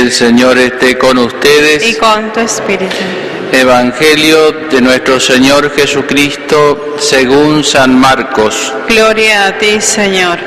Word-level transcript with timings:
El 0.00 0.12
Señor 0.12 0.56
esté 0.56 0.96
con 0.96 1.18
ustedes. 1.18 1.86
y 1.86 1.94
con 1.96 2.32
tu 2.32 2.40
espíritu. 2.40 2.96
Evangelio 3.52 4.50
de 4.70 4.80
nuestro 4.80 5.20
Señor 5.20 5.70
Jesucristo 5.76 6.96
según 6.98 7.62
San 7.62 8.00
Marcos. 8.00 8.72
Gloria 8.88 9.48
a 9.48 9.58
ti, 9.58 9.78
Señor. 9.78 10.38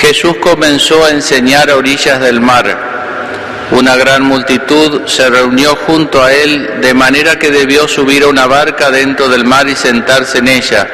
Jesús 0.00 0.34
comenzó 0.38 1.04
a 1.04 1.10
enseñar 1.10 1.70
a 1.70 1.76
orillas 1.76 2.18
del 2.18 2.40
mar. 2.40 3.68
Una 3.70 3.94
gran 3.94 4.24
multitud 4.24 5.06
se 5.06 5.30
reunió 5.30 5.76
junto 5.86 6.20
a 6.20 6.32
él 6.32 6.80
de 6.80 6.94
manera 6.94 7.38
que 7.38 7.52
debió 7.52 7.86
subir 7.86 8.24
a 8.24 8.26
una 8.26 8.48
barca 8.48 8.90
dentro 8.90 9.28
del 9.28 9.44
mar 9.44 9.68
y 9.68 9.76
sentarse 9.76 10.38
en 10.38 10.48
ella. 10.48 10.88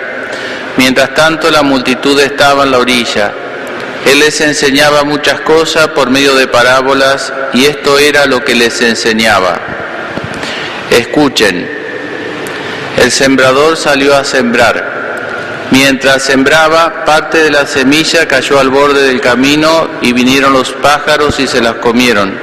Mientras 0.77 1.15
tanto 1.15 1.51
la 1.51 1.63
multitud 1.63 2.21
estaba 2.21 2.65
en 2.65 2.71
la 2.71 2.79
orilla. 2.81 3.33
Él 4.07 4.19
les 4.19 4.41
enseñaba 4.41 5.05
muchas 5.05 5.41
cosas 5.41 5.89
por 5.89 6.11
medio 6.11 6.35
de 6.35 6.47
parábolas 6.47 7.33
y 7.53 7.65
esto 7.65 7.99
era 7.99 8.27
lo 8.27 8.45
que 8.45 8.55
les 8.55 8.81
enseñaba. 8.81 9.59
Escuchen, 10.91 11.69
el 12.99 13.11
sembrador 13.11 13.77
salió 13.77 14.15
a 14.15 14.25
sembrar. 14.25 14.95
Mientras 15.71 16.23
sembraba, 16.23 17.05
parte 17.05 17.39
de 17.39 17.51
la 17.51 17.67
semilla 17.67 18.29
cayó 18.29 18.61
al 18.61 18.69
borde 18.69 19.09
del 19.09 19.21
camino 19.21 19.89
y 20.03 20.13
vinieron 20.13 20.53
los 20.53 20.73
pájaros 20.73 21.41
y 21.41 21.47
se 21.47 21.61
las 21.61 21.75
comieron. 21.75 22.39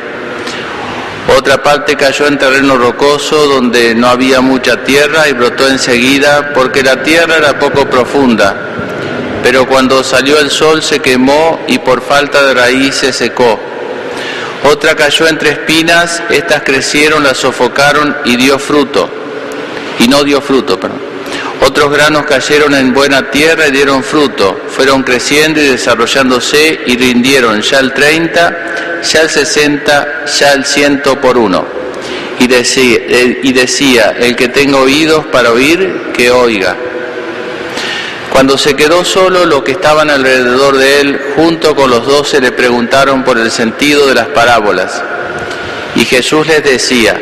Otra 1.37 1.61
parte 1.61 1.95
cayó 1.95 2.27
en 2.27 2.37
terreno 2.37 2.77
rocoso 2.77 3.47
donde 3.47 3.95
no 3.95 4.07
había 4.07 4.41
mucha 4.41 4.83
tierra 4.83 5.29
y 5.29 5.33
brotó 5.33 5.67
enseguida 5.67 6.51
porque 6.53 6.83
la 6.83 7.03
tierra 7.03 7.37
era 7.37 7.59
poco 7.59 7.85
profunda. 7.85 8.70
Pero 9.43 9.67
cuando 9.67 10.03
salió 10.03 10.39
el 10.39 10.51
sol 10.51 10.83
se 10.83 10.99
quemó 10.99 11.59
y 11.67 11.79
por 11.79 12.01
falta 12.01 12.43
de 12.43 12.53
raíz 12.53 12.95
se 12.95 13.11
secó. 13.11 13.59
Otra 14.63 14.95
cayó 14.95 15.27
entre 15.27 15.51
espinas, 15.51 16.21
estas 16.29 16.61
crecieron, 16.61 17.23
las 17.23 17.37
sofocaron 17.37 18.15
y 18.25 18.35
dio 18.35 18.59
fruto. 18.59 19.09
Y 19.99 20.07
no 20.07 20.23
dio 20.23 20.41
fruto, 20.41 20.79
perdón. 20.79 21.11
Otros 21.61 21.91
granos 21.91 22.25
cayeron 22.25 22.73
en 22.73 22.93
buena 22.93 23.29
tierra 23.29 23.67
y 23.67 23.71
dieron 23.71 24.03
fruto. 24.03 24.61
Fueron 24.67 25.03
creciendo 25.03 25.61
y 25.61 25.67
desarrollándose 25.67 26.81
y 26.85 26.97
rindieron 26.97 27.61
ya 27.61 27.79
el 27.79 27.93
30, 27.93 29.01
ya 29.03 29.21
el 29.21 29.29
60, 29.29 30.25
ya 30.25 30.53
el 30.53 30.65
100 30.65 31.01
por 31.21 31.37
uno. 31.37 31.65
Y 32.39 32.47
decía, 32.47 32.97
y 33.43 33.53
decía, 33.53 34.15
el 34.19 34.35
que 34.35 34.47
tenga 34.47 34.77
oídos 34.77 35.25
para 35.27 35.51
oír, 35.51 36.11
que 36.13 36.31
oiga. 36.31 36.75
Cuando 38.31 38.57
se 38.57 38.75
quedó 38.75 39.03
solo, 39.03 39.45
los 39.45 39.61
que 39.63 39.73
estaban 39.73 40.09
alrededor 40.09 40.77
de 40.77 41.01
él, 41.01 41.21
junto 41.35 41.75
con 41.75 41.89
los 41.89 42.07
doce, 42.07 42.39
le 42.39 42.51
preguntaron 42.51 43.23
por 43.23 43.37
el 43.37 43.51
sentido 43.51 44.07
de 44.07 44.15
las 44.15 44.27
parábolas. 44.27 45.03
Y 45.95 46.05
Jesús 46.05 46.47
les 46.47 46.63
decía, 46.63 47.19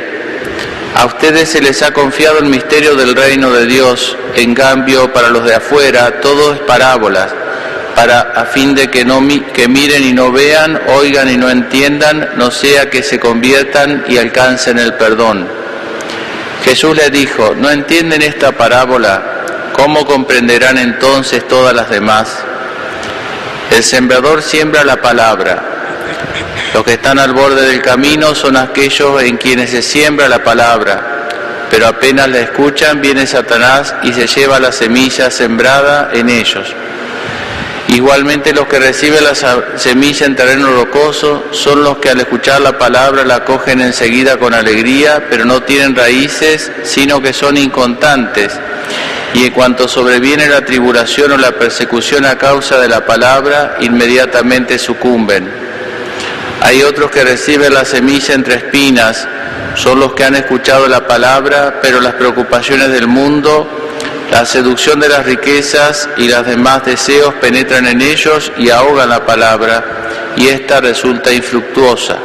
a 0.95 1.05
ustedes 1.05 1.49
se 1.49 1.61
les 1.61 1.81
ha 1.81 1.91
confiado 1.91 2.39
el 2.39 2.45
misterio 2.45 2.95
del 2.95 3.15
reino 3.15 3.51
de 3.51 3.65
Dios, 3.65 4.15
en 4.35 4.53
cambio 4.53 5.11
para 5.11 5.29
los 5.29 5.45
de 5.45 5.55
afuera 5.55 6.19
todo 6.21 6.53
es 6.53 6.59
parábolas, 6.59 7.33
para 7.95 8.19
a 8.19 8.45
fin 8.45 8.75
de 8.75 8.89
que 8.89 9.03
no 9.03 9.19
que 9.53 9.67
miren 9.67 10.03
y 10.03 10.13
no 10.13 10.31
vean, 10.31 10.79
oigan 10.89 11.29
y 11.29 11.37
no 11.37 11.49
entiendan, 11.49 12.29
no 12.35 12.51
sea 12.51 12.89
que 12.89 13.01
se 13.01 13.19
conviertan 13.19 14.05
y 14.07 14.17
alcancen 14.17 14.77
el 14.77 14.93
perdón. 14.93 15.47
Jesús 16.63 16.95
les 16.95 17.11
dijo, 17.11 17.55
¿no 17.55 17.69
entienden 17.71 18.21
esta 18.21 18.51
parábola? 18.51 19.38
¿Cómo 19.79 20.05
comprenderán 20.05 20.77
entonces 20.77 21.47
todas 21.47 21.73
las 21.73 21.89
demás? 21.89 22.27
El 23.71 23.81
sembrador 23.81 24.41
siembra 24.41 24.83
la 24.83 25.01
palabra. 25.01 25.63
Los 26.73 26.83
que 26.83 26.95
están 26.95 27.17
al 27.17 27.31
borde 27.31 27.65
del 27.65 27.81
camino 27.81 28.35
son 28.35 28.57
aquellos 28.57 29.23
en 29.23 29.37
quienes 29.37 29.69
se 29.69 29.81
siembra 29.81 30.27
la 30.27 30.43
palabra, 30.43 31.29
pero 31.71 31.87
apenas 31.87 32.27
la 32.27 32.39
escuchan 32.39 32.99
viene 32.99 33.25
Satanás 33.25 33.95
y 34.03 34.11
se 34.11 34.27
lleva 34.27 34.59
la 34.59 34.73
semilla 34.73 35.31
sembrada 35.31 36.09
en 36.11 36.27
ellos. 36.27 36.75
Igualmente 37.87 38.51
los 38.51 38.67
que 38.67 38.79
reciben 38.79 39.23
la 39.23 39.33
semilla 39.77 40.25
en 40.25 40.35
terreno 40.35 40.73
rocoso 40.73 41.45
son 41.51 41.85
los 41.85 41.99
que 41.99 42.09
al 42.09 42.19
escuchar 42.19 42.59
la 42.59 42.77
palabra 42.77 43.23
la 43.23 43.45
cogen 43.45 43.79
enseguida 43.79 44.35
con 44.35 44.53
alegría, 44.53 45.27
pero 45.29 45.45
no 45.45 45.63
tienen 45.63 45.95
raíces, 45.95 46.69
sino 46.83 47.21
que 47.21 47.31
son 47.31 47.55
incontantes 47.55 48.59
y 49.33 49.45
en 49.45 49.53
cuanto 49.53 49.87
sobreviene 49.87 50.47
la 50.47 50.65
tribulación 50.65 51.31
o 51.31 51.37
la 51.37 51.51
persecución 51.51 52.25
a 52.25 52.37
causa 52.37 52.79
de 52.79 52.87
la 52.87 53.05
palabra, 53.05 53.77
inmediatamente 53.79 54.79
sucumben. 54.79 55.49
Hay 56.61 56.81
otros 56.83 57.11
que 57.11 57.23
reciben 57.23 57.73
la 57.73 57.85
semilla 57.85 58.33
entre 58.33 58.55
espinas, 58.55 59.27
son 59.75 59.99
los 59.99 60.13
que 60.13 60.23
han 60.23 60.35
escuchado 60.35 60.87
la 60.87 61.07
palabra, 61.07 61.79
pero 61.81 62.01
las 62.01 62.15
preocupaciones 62.15 62.89
del 62.89 63.07
mundo, 63.07 63.67
la 64.31 64.45
seducción 64.45 64.99
de 64.99 65.09
las 65.09 65.25
riquezas 65.25 66.09
y 66.17 66.27
los 66.27 66.45
demás 66.45 66.85
deseos 66.85 67.33
penetran 67.35 67.87
en 67.87 68.01
ellos 68.01 68.51
y 68.57 68.69
ahogan 68.69 69.09
la 69.09 69.25
palabra, 69.25 69.83
y 70.35 70.47
ésta 70.47 70.81
resulta 70.81 71.31
infructuosa. 71.31 72.17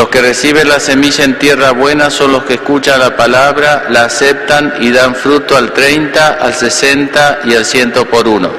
Los 0.00 0.08
que 0.08 0.22
reciben 0.22 0.66
la 0.66 0.80
semilla 0.80 1.24
en 1.24 1.38
tierra 1.38 1.72
buena 1.72 2.08
son 2.08 2.32
los 2.32 2.44
que 2.44 2.54
escuchan 2.54 2.98
la 3.00 3.18
palabra, 3.18 3.84
la 3.90 4.04
aceptan 4.04 4.76
y 4.80 4.90
dan 4.90 5.14
fruto 5.14 5.58
al 5.58 5.74
30, 5.74 6.38
al 6.40 6.54
60 6.54 7.40
y 7.44 7.54
al 7.54 7.66
100 7.66 7.92
por 8.10 8.26
uno. 8.26 8.50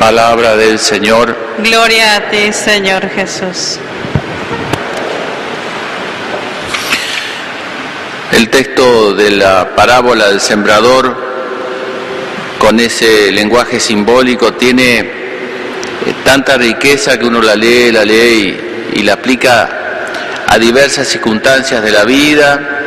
Palabra 0.00 0.56
del 0.56 0.80
Señor. 0.80 1.36
Gloria 1.58 2.16
a 2.16 2.30
ti, 2.30 2.52
Señor 2.52 3.08
Jesús. 3.10 3.78
El 8.32 8.50
texto 8.50 9.14
de 9.14 9.30
la 9.30 9.76
parábola 9.76 10.30
del 10.30 10.40
sembrador, 10.40 11.16
con 12.58 12.80
ese 12.80 13.30
lenguaje 13.30 13.78
simbólico, 13.78 14.54
tiene 14.54 14.98
eh, 14.98 15.06
tanta 16.24 16.56
riqueza 16.56 17.16
que 17.16 17.24
uno 17.24 17.40
la 17.40 17.54
lee, 17.54 17.92
la 17.92 18.04
lee 18.04 18.64
y, 18.64 18.67
y 18.94 19.02
la 19.02 19.14
aplica 19.14 19.68
a 20.46 20.58
diversas 20.58 21.08
circunstancias 21.08 21.82
de 21.82 21.90
la 21.90 22.04
vida, 22.04 22.78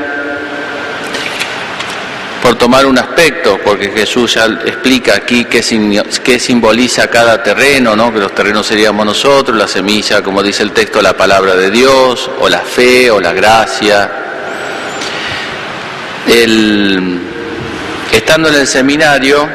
por 2.41 2.55
tomar 2.55 2.87
un 2.87 2.97
aspecto, 2.97 3.59
porque 3.63 3.91
Jesús 3.91 4.33
ya 4.33 4.45
explica 4.65 5.15
aquí 5.15 5.45
qué, 5.45 5.61
simboliza 6.39 7.07
cada 7.07 7.43
terreno, 7.43 7.95
¿no? 7.95 8.11
que 8.11 8.19
los 8.19 8.33
terrenos 8.33 8.65
seríamos 8.65 9.05
nosotros, 9.05 9.55
la 9.55 9.67
semilla, 9.67 10.23
como 10.23 10.41
dice 10.41 10.63
el 10.63 10.71
texto, 10.71 11.01
la 11.01 11.15
palabra 11.15 11.55
de 11.55 11.69
Dios, 11.69 12.29
o 12.39 12.49
la 12.49 12.61
fe, 12.61 13.11
o 13.11 13.21
la 13.21 13.31
gracia. 13.33 14.09
El, 16.27 17.19
estando 18.11 18.49
en 18.49 18.55
el 18.55 18.67
seminario, 18.67 19.47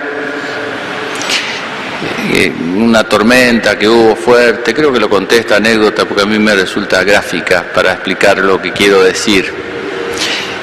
una 2.77 3.05
tormenta 3.05 3.79
que 3.79 3.89
hubo 3.89 4.17
fuerte, 4.17 4.75
creo 4.75 4.93
que 4.93 5.01
lo 5.01 5.09
conté 5.09 5.39
esta 5.39 5.57
anécdota 5.57 6.05
porque 6.05 6.23
a 6.23 6.27
mí 6.27 6.39
me 6.39 6.55
resulta 6.55 7.05
gráfica 7.05 7.65
para 7.75 7.93
explicar 7.93 8.39
lo 8.39 8.61
que 8.61 8.73
quiero 8.73 9.03
decir. 9.03 9.53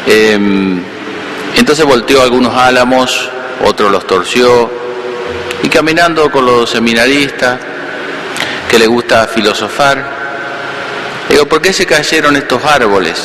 Eh, 0.05 0.37
entonces 1.55 1.85
volteó 1.85 2.21
algunos 2.21 2.55
álamos, 2.55 3.29
otros 3.63 3.91
los 3.91 4.05
torció, 4.05 4.69
y 5.61 5.69
caminando 5.69 6.29
con 6.31 6.45
los 6.45 6.69
seminaristas, 6.69 7.59
que 8.69 8.79
le 8.79 8.87
gusta 8.87 9.27
filosofar, 9.27 10.03
digo, 11.29 11.45
¿por 11.45 11.61
qué 11.61 11.71
se 11.71 11.85
cayeron 11.85 12.35
estos 12.35 12.63
árboles? 12.65 13.21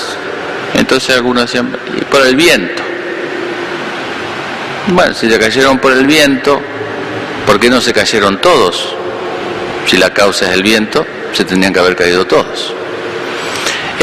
Entonces 0.75 1.17
algunos 1.17 1.45
decían, 1.45 1.75
por 2.11 2.27
el 2.27 2.37
viento. 2.37 2.83
Bueno, 4.89 5.15
si 5.15 5.31
se 5.31 5.39
cayeron 5.39 5.79
por 5.79 5.93
el 5.93 6.07
viento, 6.07 6.61
¿por 7.49 7.59
qué 7.59 7.71
no 7.71 7.81
se 7.81 7.95
cayeron 7.95 8.43
todos? 8.43 8.95
Si 9.87 9.97
la 9.97 10.13
causa 10.13 10.45
es 10.49 10.53
el 10.53 10.63
viento, 10.63 11.07
se 11.33 11.47
tendrían 11.47 11.73
que 11.73 11.81
haber 11.81 11.97
caído 11.97 12.27
todos. 12.27 12.75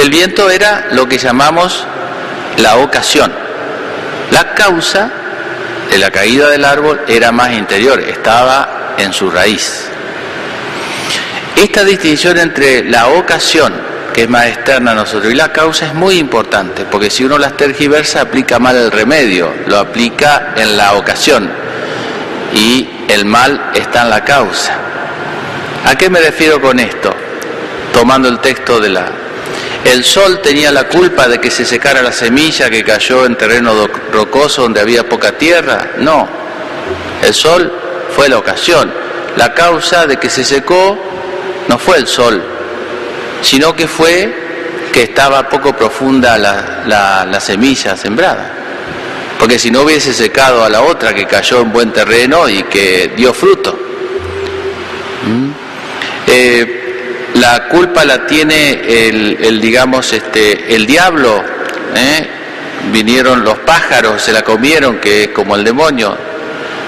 El 0.02 0.10
viento 0.10 0.50
era 0.50 0.88
lo 0.94 1.08
que 1.08 1.20
llamamos 1.20 1.86
la 2.58 2.78
ocasión. 2.78 3.32
La 4.32 4.56
causa 4.56 5.12
de 5.92 6.00
la 6.00 6.10
caída 6.10 6.50
del 6.50 6.66
árbol 6.66 7.02
era 7.08 7.32
más 7.32 7.54
interior, 7.54 8.00
estaba 8.00 8.96
en 8.98 9.14
su 9.14 9.30
raíz. 9.30 9.90
Esta 11.56 11.84
distinción 11.84 12.40
entre 12.40 12.84
la 12.84 13.10
ocasión, 13.10 13.76
que 14.12 14.24
es 14.24 14.30
más 14.30 14.48
externa 14.48 14.94
a 14.94 14.96
nosotros, 14.96 15.32
y 15.32 15.36
la 15.36 15.54
causa 15.54 15.86
es 15.86 15.94
muy 15.94 16.18
importante, 16.18 16.84
porque 16.90 17.12
si 17.12 17.24
uno 17.24 17.38
las 17.38 17.56
tergiversa 17.56 18.22
aplica 18.22 18.58
mal 18.58 18.76
el 18.76 18.90
remedio, 18.90 19.54
lo 19.68 19.78
aplica 19.78 20.54
en 20.56 20.76
la 20.76 20.94
ocasión, 20.94 21.48
y 22.56 22.95
el 23.08 23.26
mal 23.26 23.72
está 23.74 24.04
en 24.04 24.10
la 24.10 24.24
causa. 24.24 24.78
¿A 25.86 25.96
qué 25.96 26.10
me 26.10 26.20
refiero 26.20 26.62
con 26.62 26.80
esto? 26.80 27.14
Tomando 27.94 28.28
el 28.28 28.40
texto 28.40 28.80
de 28.80 28.90
la, 28.90 29.12
¿El 29.86 30.04
sol 30.04 30.42
tenía 30.42 30.72
la 30.72 30.88
culpa 30.88 31.28
de 31.28 31.40
que 31.40 31.52
se 31.52 31.64
secara 31.64 32.02
la 32.02 32.12
semilla 32.12 32.72
que 32.72 32.84
cayó 32.84 33.24
en 33.24 33.36
terreno 33.36 33.88
rocoso 34.12 34.64
donde 34.64 34.82
había 34.82 35.08
poca 35.08 35.34
tierra? 35.34 35.92
No. 36.00 36.28
El 37.22 37.34
sol 37.36 37.72
fue 38.16 38.28
la 38.28 38.40
ocasión. 38.40 38.92
La 39.38 39.54
causa 39.54 40.08
de 40.08 40.18
que 40.18 40.28
se 40.28 40.44
secó 40.44 40.98
no 41.68 41.78
fue 41.78 41.98
el 41.98 42.08
sol, 42.08 42.44
sino 43.44 43.76
que 43.76 43.88
fue 43.88 44.34
que 44.92 45.04
estaba 45.04 45.48
poco 45.50 45.76
profunda 45.76 46.36
la, 46.40 47.26
la, 47.30 47.40
semilla 47.40 47.96
sembrada. 47.96 48.54
Porque 49.40 49.60
si 49.60 49.70
no 49.70 49.82
hubiese 49.82 50.14
secado 50.14 50.64
a 50.64 50.70
la 50.70 50.82
otra 50.82 51.14
que 51.14 51.26
cayó 51.26 51.62
en 51.62 51.72
buen 51.72 51.92
terreno 51.92 52.48
y 52.48 52.64
que 52.64 53.12
dio 53.16 53.34
fruto. 53.34 53.78
¿Mm? 55.28 55.50
Eh, 56.28 57.32
la 57.36 57.68
culpa 57.68 58.06
la 58.06 58.26
tiene 58.26 58.82
el, 59.08 59.60
digamos, 59.60 60.12
este, 60.14 60.74
el 60.74 60.86
diablo. 60.86 61.44
¿eh? 61.96 62.28
Vinieron 62.92 63.44
los 63.44 63.60
pájaros, 63.60 64.22
se 64.22 64.32
la 64.32 64.42
comieron, 64.42 65.00
que 65.00 65.24
es 65.24 65.30
como 65.30 65.56
el 65.56 65.64
demonio. 65.64 66.18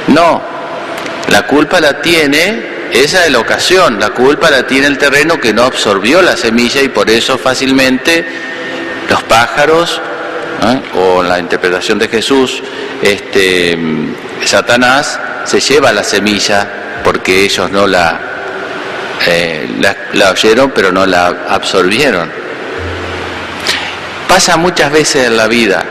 No, 0.07 0.41
la 1.29 1.45
culpa 1.45 1.81
la 1.81 2.01
tiene 2.01 2.77
esa 2.91 3.25
es 3.25 3.31
la 3.31 3.39
ocasión, 3.39 4.00
la 4.00 4.11
culpa 4.11 4.50
la 4.50 4.65
tiene 4.65 4.88
el 4.88 4.97
terreno 4.97 5.39
que 5.41 5.53
no 5.53 5.63
absorbió 5.63 6.21
la 6.21 6.38
semilla 6.38 6.81
y 6.81 6.88
por 6.88 7.09
eso 7.09 7.38
fácilmente 7.38 8.25
los 9.09 9.23
pájaros, 9.23 10.01
o 10.95 11.24
la 11.24 11.39
interpretación 11.39 12.00
de 12.00 12.07
Jesús, 12.07 12.62
este, 13.01 13.77
Satanás 14.45 15.19
se 15.45 15.59
lleva 15.59 15.92
la 15.92 16.04
semilla 16.04 17.01
porque 17.04 17.45
ellos 17.45 17.71
no 17.71 17.88
la, 17.88 18.19
eh, 19.25 19.68
la 20.13 20.31
oyeron 20.31 20.71
pero 20.71 20.92
no 20.92 21.06
la 21.06 21.27
absorbieron. 21.50 22.30
Pasa 24.27 24.57
muchas 24.57 24.92
veces 24.92 25.27
en 25.27 25.38
la 25.38 25.48
vida, 25.48 25.83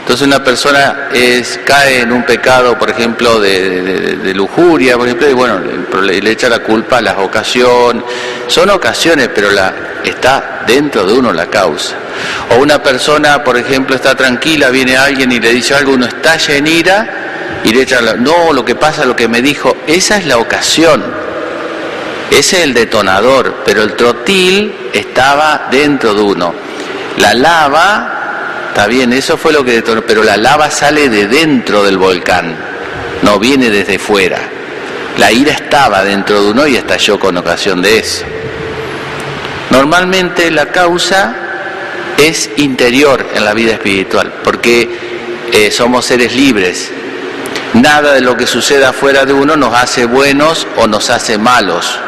entonces 0.00 0.26
una 0.26 0.42
persona 0.42 1.08
cae 1.64 2.00
en 2.00 2.12
un 2.12 2.24
pecado, 2.24 2.78
por 2.78 2.90
ejemplo, 2.90 3.40
de, 3.40 4.32
lujuria, 4.34 4.96
por 4.96 5.06
ejemplo, 5.06 5.28
y 5.28 5.32
bueno, 5.32 5.60
le, 6.02 6.30
echa 6.30 6.48
la 6.48 6.60
culpa 6.60 6.98
a 6.98 7.00
las 7.00 7.16
ocasiones. 7.18 8.04
Son 8.46 8.68
ocasiones, 8.70 9.30
pero 9.34 9.48
está 10.04 10.62
dentro 10.66 11.06
de 11.06 11.14
uno 11.14 11.32
la 11.32 11.46
causa. 11.46 11.96
O 12.50 12.62
una 12.62 12.82
persona, 12.82 13.42
por 13.42 13.56
ejemplo, 13.56 13.94
está 13.94 14.14
tranquila, 14.14 14.70
viene 14.70 14.96
alguien 14.96 15.32
y 15.32 15.40
le 15.40 15.52
dice 15.52 15.74
algo, 15.74 15.92
uno 15.92 16.06
estalla 16.06 16.56
en 16.56 16.66
ira 16.66 17.08
y 17.64 17.70
le 17.72 17.82
echa 17.82 18.00
no, 18.00 18.52
lo 18.52 18.64
que 18.64 18.74
pasa, 18.74 19.04
lo 19.04 19.16
que 19.16 19.28
me 19.28 19.42
dijo, 19.42 19.76
esa 19.86 20.16
es 20.16 20.26
la 20.26 20.38
ocasión. 20.38 21.02
Ese 22.30 22.58
es 22.58 22.64
el 22.64 22.74
detonador, 22.74 23.62
pero 23.64 23.82
el 23.82 23.94
trotil 23.94 24.74
estaba 24.92 25.68
dentro 25.70 26.12
de 26.14 26.22
uno. 26.22 26.54
La 27.18 27.34
lava 27.34 28.16
Está 28.76 28.88
bien, 28.88 29.14
eso 29.14 29.38
fue 29.38 29.54
lo 29.54 29.64
que 29.64 29.72
detonó, 29.72 30.02
pero 30.02 30.22
la 30.22 30.36
lava 30.36 30.70
sale 30.70 31.08
de 31.08 31.26
dentro 31.26 31.82
del 31.82 31.96
volcán, 31.96 32.54
no 33.22 33.38
viene 33.38 33.70
desde 33.70 33.98
fuera. 33.98 34.38
La 35.16 35.32
ira 35.32 35.52
estaba 35.52 36.04
dentro 36.04 36.42
de 36.42 36.50
uno 36.50 36.66
y 36.66 36.76
estalló 36.76 37.18
con 37.18 37.38
ocasión 37.38 37.80
de 37.80 38.00
eso. 38.00 38.26
Normalmente 39.70 40.50
la 40.50 40.66
causa 40.72 41.45
es 42.18 42.50
interior 42.56 43.26
en 43.34 43.44
la 43.44 43.54
vida 43.54 43.72
espiritual, 43.72 44.32
porque 44.44 44.88
eh, 45.52 45.70
somos 45.70 46.04
seres 46.04 46.34
libres. 46.34 46.90
Nada 47.74 48.14
de 48.14 48.20
lo 48.20 48.36
que 48.36 48.46
suceda 48.46 48.92
fuera 48.92 49.24
de 49.24 49.32
uno 49.32 49.56
nos 49.56 49.74
hace 49.74 50.04
buenos 50.06 50.66
o 50.76 50.86
nos 50.86 51.10
hace 51.10 51.38
malos. 51.38 51.98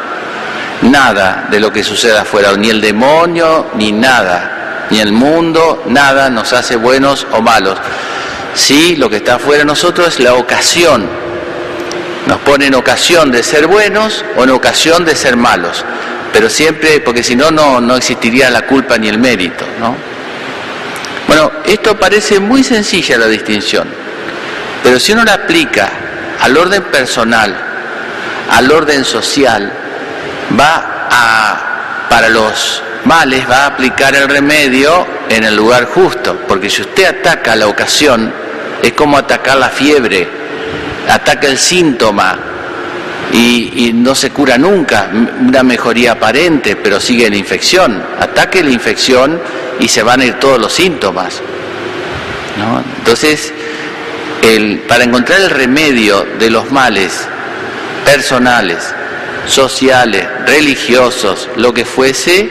Nada 0.81 1.47
de 1.51 1.59
lo 1.59 1.71
que 1.71 1.83
suceda 1.83 2.21
afuera, 2.21 2.55
ni 2.55 2.69
el 2.69 2.81
demonio, 2.81 3.67
ni 3.75 3.91
nada 3.91 4.55
ni 4.89 4.99
el 4.99 5.11
mundo, 5.11 5.83
nada 5.87 6.29
nos 6.29 6.53
hace 6.53 6.75
buenos 6.75 7.27
o 7.31 7.41
malos. 7.41 7.77
Sí, 8.55 8.95
lo 8.95 9.09
que 9.09 9.17
está 9.17 9.39
fuera 9.39 9.59
de 9.59 9.65
nosotros 9.65 10.07
es 10.07 10.19
la 10.19 10.33
ocasión. 10.33 11.07
Nos 12.25 12.39
pone 12.39 12.67
en 12.67 12.75
ocasión 12.75 13.31
de 13.31 13.43
ser 13.43 13.67
buenos 13.67 14.25
o 14.37 14.43
en 14.43 14.49
ocasión 14.49 15.05
de 15.05 15.15
ser 15.15 15.37
malos. 15.37 15.85
Pero 16.31 16.49
siempre, 16.49 16.99
porque 16.99 17.23
si 17.23 17.35
no, 17.35 17.51
no 17.51 17.95
existiría 17.95 18.49
la 18.49 18.61
culpa 18.63 18.97
ni 18.97 19.09
el 19.09 19.17
mérito. 19.17 19.65
¿no? 19.79 19.95
Bueno, 21.29 21.51
esto 21.63 21.95
parece 21.95 22.39
muy 22.39 22.63
sencilla 22.63 23.15
la 23.17 23.27
distinción, 23.27 23.87
pero 24.83 24.99
si 24.99 25.11
uno 25.11 25.23
la 25.23 25.35
aplica 25.35 25.87
al 26.41 26.57
orden 26.57 26.81
personal, 26.85 27.55
al 28.49 28.71
orden 28.71 29.05
social, 29.05 29.71
va 30.59 31.07
a, 31.07 32.07
para 32.09 32.29
los 32.29 32.81
males 33.05 33.47
va 33.47 33.57
a 33.57 33.65
aplicar 33.67 34.15
el 34.15 34.27
remedio 34.27 35.05
en 35.29 35.43
el 35.43 35.55
lugar 35.55 35.85
justo, 35.85 36.35
porque 36.47 36.67
si 36.67 36.81
usted 36.81 37.05
ataca 37.05 37.55
la 37.55 37.67
ocasión, 37.67 38.33
es 38.81 38.93
como 38.93 39.15
atacar 39.15 39.57
la 39.57 39.69
fiebre, 39.69 40.27
ataca 41.07 41.45
el 41.45 41.59
síntoma 41.59 42.39
y, 43.33 43.91
no 43.93 44.15
se 44.15 44.31
cura 44.31 44.57
nunca, 44.57 45.09
una 45.11 45.63
mejoría 45.63 46.13
aparente, 46.13 46.75
pero 46.75 46.99
sigue 46.99 47.29
la 47.29 47.35
infección. 47.35 48.01
Ataque 48.19 48.63
la 48.63 48.71
infección 48.71 49.39
y 49.79 49.87
se 49.87 50.03
van 50.03 50.21
a 50.21 50.25
ir 50.25 50.33
todos 50.35 50.59
los 50.59 50.73
síntomas. 50.73 51.41
Entonces, 52.97 53.53
el, 54.41 54.79
para 54.87 55.03
encontrar 55.03 55.39
el 55.41 55.49
remedio 55.49 56.25
de 56.39 56.49
los 56.49 56.71
males 56.71 57.27
personales, 58.03 58.93
sociales, 59.45 60.27
religiosos, 60.45 61.49
lo 61.55 61.73
que 61.73 61.85
fuese, 61.85 62.49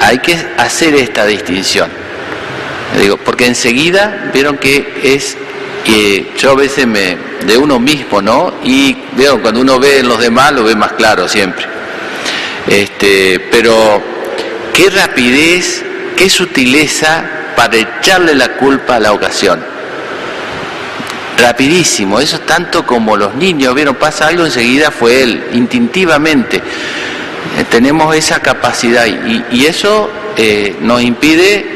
hay 0.00 0.18
que 0.18 0.36
hacer 0.56 0.94
esta 0.94 1.26
distinción. 1.26 1.90
Digo, 3.00 3.16
porque 3.18 3.46
enseguida 3.46 4.30
vieron 4.32 4.58
que 4.58 5.00
es, 5.02 5.36
que 5.86 6.32
yo 6.36 6.50
a 6.50 6.54
veces 6.56 6.84
me, 6.86 7.16
de 7.46 7.56
uno 7.56 7.78
mismo, 7.78 8.20
¿no? 8.20 8.54
Y 8.64 8.96
veo, 9.16 9.40
cuando 9.40 9.60
uno 9.60 9.78
ve 9.78 10.00
en 10.00 10.08
los 10.08 10.18
demás 10.18 10.52
lo 10.52 10.64
ve 10.64 10.74
más 10.74 10.92
claro 10.94 11.28
siempre. 11.28 11.64
Este, 12.66 13.38
pero 13.52 14.02
qué 14.74 14.90
rapidez, 14.90 15.84
qué 16.16 16.28
sutileza 16.28 17.52
para 17.54 17.76
echarle 17.76 18.34
la 18.34 18.56
culpa 18.56 18.96
a 18.96 19.00
la 19.00 19.12
ocasión. 19.12 19.62
Rapidísimo, 21.38 22.18
eso 22.18 22.40
tanto 22.40 22.84
como 22.84 23.16
los 23.16 23.36
niños, 23.36 23.72
vieron, 23.74 23.94
pasa 23.94 24.26
algo 24.26 24.44
enseguida 24.44 24.90
fue 24.90 25.22
él, 25.22 25.44
instintivamente. 25.52 26.56
Eh, 26.56 27.64
tenemos 27.70 28.14
esa 28.16 28.40
capacidad 28.40 29.06
y, 29.06 29.66
eso 29.66 30.10
eh, 30.36 30.76
nos 30.80 31.00
impide 31.02 31.75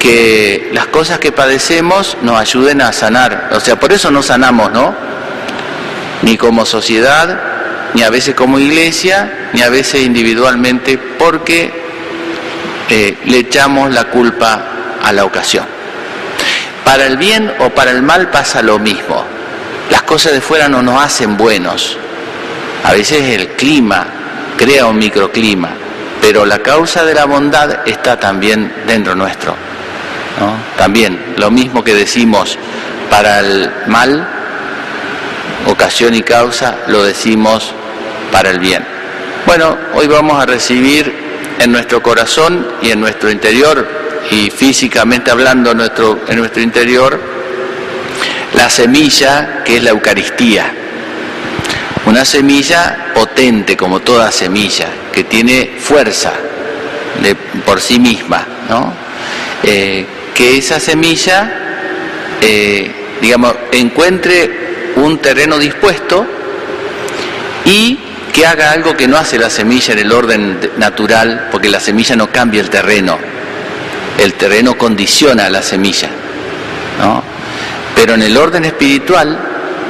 que 0.00 0.70
las 0.72 0.86
cosas 0.86 1.18
que 1.18 1.32
padecemos 1.32 2.16
nos 2.22 2.38
ayuden 2.38 2.80
a 2.82 2.92
sanar. 2.92 3.50
O 3.52 3.60
sea, 3.60 3.78
por 3.78 3.92
eso 3.92 4.10
no 4.10 4.22
sanamos, 4.22 4.72
¿no? 4.72 4.94
Ni 6.22 6.36
como 6.36 6.64
sociedad, 6.66 7.38
ni 7.94 8.02
a 8.02 8.10
veces 8.10 8.34
como 8.34 8.58
iglesia, 8.58 9.48
ni 9.52 9.62
a 9.62 9.68
veces 9.68 10.02
individualmente, 10.02 10.98
porque 10.98 11.72
eh, 12.88 13.18
le 13.24 13.38
echamos 13.38 13.92
la 13.92 14.04
culpa 14.04 14.62
a 15.02 15.12
la 15.12 15.24
ocasión. 15.24 15.66
Para 16.84 17.06
el 17.06 17.16
bien 17.16 17.52
o 17.58 17.70
para 17.70 17.90
el 17.90 18.02
mal 18.02 18.30
pasa 18.30 18.62
lo 18.62 18.78
mismo. 18.78 19.24
Las 19.90 20.02
cosas 20.02 20.32
de 20.32 20.40
fuera 20.40 20.68
no 20.68 20.82
nos 20.82 21.02
hacen 21.02 21.36
buenos. 21.36 21.98
A 22.84 22.92
veces 22.92 23.22
el 23.22 23.48
clima, 23.48 24.06
crea 24.56 24.86
un 24.86 24.98
microclima, 24.98 25.70
pero 26.20 26.46
la 26.46 26.60
causa 26.60 27.04
de 27.04 27.14
la 27.14 27.24
bondad 27.24 27.88
está 27.88 28.20
también 28.20 28.72
dentro 28.86 29.16
nuestro. 29.16 29.55
También 30.76 31.34
lo 31.36 31.50
mismo 31.50 31.82
que 31.82 31.94
decimos 31.94 32.58
para 33.10 33.40
el 33.40 33.70
mal, 33.86 34.28
ocasión 35.66 36.14
y 36.14 36.22
causa, 36.22 36.78
lo 36.88 37.02
decimos 37.02 37.72
para 38.30 38.50
el 38.50 38.60
bien. 38.60 38.84
Bueno, 39.46 39.76
hoy 39.94 40.06
vamos 40.06 40.40
a 40.40 40.46
recibir 40.46 41.12
en 41.58 41.72
nuestro 41.72 42.02
corazón 42.02 42.66
y 42.82 42.90
en 42.90 43.00
nuestro 43.00 43.30
interior, 43.30 43.88
y 44.30 44.50
físicamente 44.50 45.30
hablando 45.30 45.72
nuestro, 45.74 46.20
en 46.28 46.38
nuestro 46.38 46.62
interior, 46.62 47.18
la 48.54 48.68
semilla 48.68 49.62
que 49.64 49.76
es 49.76 49.82
la 49.82 49.90
Eucaristía. 49.90 50.72
Una 52.06 52.24
semilla 52.24 53.12
potente 53.14 53.76
como 53.76 54.00
toda 54.00 54.30
semilla, 54.30 54.88
que 55.12 55.24
tiene 55.24 55.76
fuerza 55.78 56.32
por 57.64 57.80
sí 57.80 57.98
misma, 57.98 58.46
¿no? 58.68 58.92
Eh, 59.62 60.06
que 60.36 60.58
esa 60.58 60.78
semilla, 60.78 61.50
eh, 62.42 62.90
digamos, 63.22 63.54
encuentre 63.72 64.92
un 64.96 65.18
terreno 65.18 65.58
dispuesto 65.58 66.26
y 67.64 67.98
que 68.34 68.44
haga 68.44 68.72
algo 68.72 68.94
que 68.94 69.08
no 69.08 69.16
hace 69.16 69.38
la 69.38 69.48
semilla 69.48 69.94
en 69.94 70.00
el 70.00 70.12
orden 70.12 70.60
natural, 70.76 71.48
porque 71.50 71.70
la 71.70 71.80
semilla 71.80 72.16
no 72.16 72.30
cambia 72.30 72.60
el 72.60 72.68
terreno, 72.68 73.18
el 74.18 74.34
terreno 74.34 74.76
condiciona 74.76 75.46
a 75.46 75.50
la 75.50 75.62
semilla, 75.62 76.10
¿no? 76.98 77.24
Pero 77.94 78.12
en 78.12 78.22
el 78.22 78.36
orden 78.36 78.66
espiritual, 78.66 79.38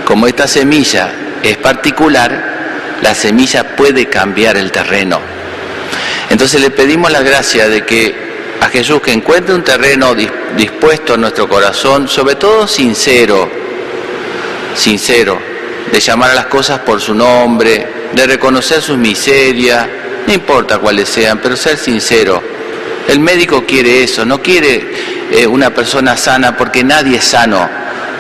como 0.05 0.29
esta 0.29 0.47
semilla 0.47 1.11
es 1.43 1.57
particular, 1.57 2.99
la 3.03 3.17
semilla 3.17 3.75
puede 3.75 4.07
cambiar 4.07 4.57
el 4.57 4.71
terreno. 4.71 5.21
Entonces 6.31 6.61
le 6.61 6.71
pedimos 6.71 7.11
la 7.11 7.23
gracia 7.23 7.69
de 7.69 7.85
que 7.85 8.26
a 8.61 8.69
Jesús 8.69 9.01
que 9.01 9.13
encuentre 9.13 9.55
un 9.55 9.63
terreno 9.63 10.15
dispuesto 10.15 11.15
en 11.15 11.23
nuestro 11.23 11.49
corazón, 11.49 12.09
sobre 12.09 12.37
todo 12.37 12.67
sincero, 12.67 13.49
sincero, 14.75 15.39
de 15.91 16.01
llamar 16.01 16.31
a 16.31 16.35
las 16.35 16.47
cosas 16.47 16.81
por 16.81 17.01
su 17.01 17.15
nombre, 17.15 17.87
de 18.13 18.27
reconocer 18.27 18.81
sus 18.81 18.97
miserias, 18.97 19.87
no 20.27 20.33
importa 20.33 20.79
cuáles 20.79 21.09
sean, 21.09 21.39
pero 21.39 21.57
ser 21.57 21.77
sincero. 21.77 22.43
El 23.09 23.21
médico 23.21 23.65
quiere 23.65 24.03
eso, 24.03 24.25
no 24.25 24.43
quiere 24.43 24.85
eh, 25.31 25.47
una 25.47 25.71
persona 25.71 26.17
sana 26.17 26.57
porque 26.57 26.83
nadie 26.83 27.19
es 27.19 27.25
sano, 27.25 27.69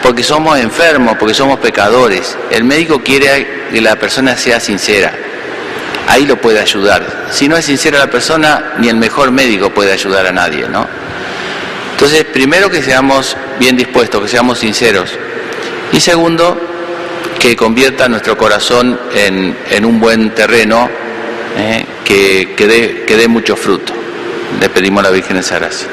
porque 0.02 0.22
somos 0.22 0.58
enfermos, 0.58 1.16
porque 1.18 1.34
somos 1.34 1.58
pecadores. 1.58 2.36
El 2.50 2.64
médico 2.64 3.02
quiere 3.02 3.66
que 3.72 3.80
la 3.80 3.96
persona 3.96 4.36
sea 4.36 4.60
sincera. 4.60 5.12
Ahí 6.08 6.24
lo 6.24 6.40
puede 6.40 6.60
ayudar. 6.60 7.26
Si 7.30 7.48
no 7.48 7.56
es 7.56 7.64
sincera 7.64 7.98
la 7.98 8.10
persona, 8.10 8.74
ni 8.78 8.88
el 8.88 8.96
mejor 8.96 9.30
médico 9.32 9.70
puede 9.70 9.92
ayudar 9.92 10.26
a 10.26 10.32
nadie, 10.32 10.68
¿no? 10.68 10.86
Entonces, 11.92 12.24
primero 12.24 12.70
que 12.70 12.82
seamos 12.82 13.36
bien 13.58 13.76
dispuestos, 13.76 14.22
que 14.22 14.28
seamos 14.28 14.58
sinceros. 14.58 15.10
Y 15.92 16.00
segundo, 16.00 16.60
que 17.38 17.56
convierta 17.56 18.08
nuestro 18.08 18.36
corazón 18.36 18.98
en, 19.14 19.84
un 19.84 19.98
buen 19.98 20.30
terreno, 20.34 20.88
¿eh? 21.56 21.86
que, 22.04 23.06
dé, 23.06 23.28
mucho 23.28 23.56
fruto. 23.56 23.92
Le 24.60 24.68
pedimos 24.68 25.00
a 25.00 25.08
la 25.08 25.10
Virgen 25.10 25.38
esa 25.38 25.58
gracia. 25.58 25.88